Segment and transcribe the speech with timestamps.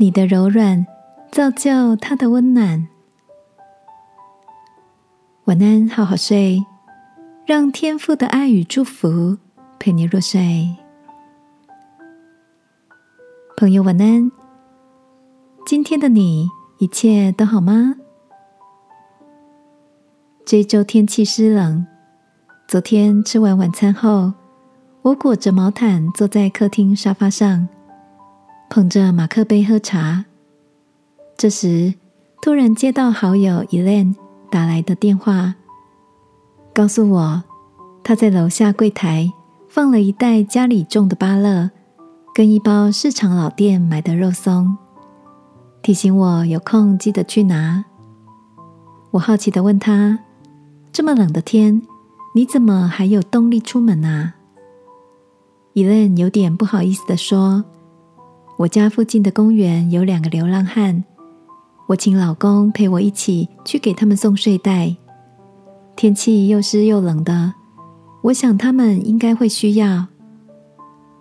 [0.00, 0.86] 你的柔软
[1.32, 2.86] 造就他的温暖。
[5.46, 6.64] 晚安，好好睡，
[7.44, 9.36] 让天父的爱与祝福
[9.80, 10.72] 陪你入睡。
[13.56, 14.30] 朋友，晚安。
[15.66, 17.96] 今天的你一切都好吗？
[20.44, 21.84] 这周天气湿冷。
[22.68, 24.32] 昨天吃完晚餐后，
[25.02, 27.68] 我裹着毛毯坐在客厅沙发上，
[28.70, 30.24] 捧着马克杯喝茶。
[31.36, 31.94] 这时，
[32.42, 34.14] 突然接到好友 Elaine
[34.50, 35.54] 打来的电话，
[36.74, 37.42] 告诉我
[38.02, 39.32] 他在楼下柜台
[39.68, 41.70] 放了一袋家里种的芭乐，
[42.34, 44.76] 跟一包市场老店买的肉松，
[45.82, 47.84] 提醒我有空记得去拿。
[49.12, 50.18] 我好奇的问他
[50.92, 51.82] ：“这么冷的天？”
[52.34, 54.34] 你怎么还有动力出门啊？
[55.72, 57.64] 伊伦有点不好意思的说
[58.58, 61.04] ：“我家附近的公园有两个流浪汉，
[61.86, 64.96] 我请老公陪我一起去给他们送睡袋。
[65.94, 67.54] 天气又湿又冷的，
[68.22, 70.08] 我想他们应该会需要。”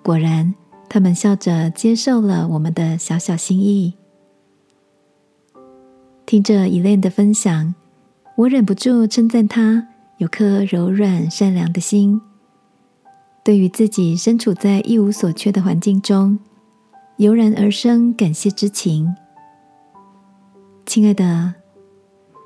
[0.00, 0.54] 果然，
[0.88, 3.94] 他们笑着接受了我们的小小心意。
[6.24, 7.74] 听着伊莲的分享，
[8.36, 9.88] 我忍不住称赞他。
[10.18, 12.20] 有颗柔软善良的心，
[13.42, 16.38] 对于自己身处在一无所缺的环境中，
[17.16, 19.14] 油然而生感谢之情。
[20.84, 21.54] 亲爱的，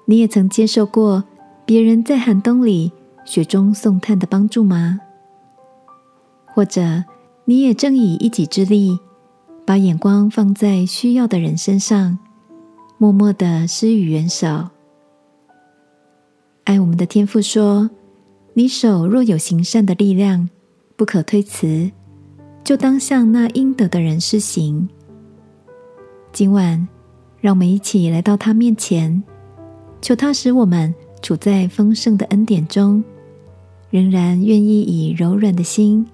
[0.05, 1.25] 你也曾接受过
[1.65, 2.93] 别人在寒冬里
[3.25, 5.01] 雪中送炭的帮助吗？
[6.47, 7.05] 或者，
[7.45, 8.99] 你也正以一己之力，
[9.65, 12.19] 把眼光放在需要的人身上，
[12.99, 14.69] 默默的施予援手？
[16.65, 17.89] 爱我们的天父说
[18.53, 20.51] ：“你手若有行善的力量，
[20.97, 21.91] 不可推辞，
[22.63, 24.89] 就当向那应得的人施行。”
[26.33, 26.87] 今晚，
[27.41, 29.23] 让我们一起来到他面前，
[30.01, 33.03] 求他使我们处在丰盛的恩典中，
[33.91, 36.07] 仍然愿意以柔软的心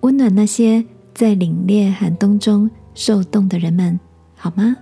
[0.00, 0.84] 温暖那些
[1.14, 3.98] 在凛冽寒冬中受冻的人们，
[4.34, 4.76] 好吗？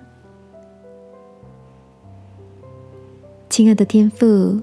[3.49, 4.61] 亲爱的天父。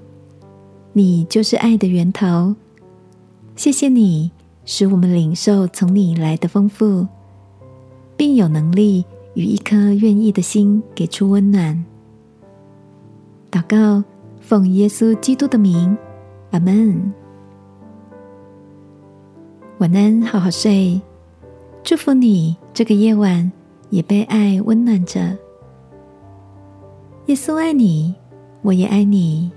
[0.94, 2.54] 你就是爱的源头，
[3.56, 4.30] 谢谢你
[4.64, 7.06] 使我们领受从你来的丰富，
[8.16, 11.84] 并有能力与一颗愿意的心给出温暖。
[13.50, 14.04] 祷告，
[14.40, 15.96] 奉耶稣基督的名，
[16.50, 17.12] 阿门。
[19.78, 21.00] 晚安，好好睡，
[21.82, 23.50] 祝福你这个夜晚
[23.90, 25.36] 也被爱温暖着。
[27.26, 28.14] 耶稣爱你，
[28.62, 29.50] 我也爱你。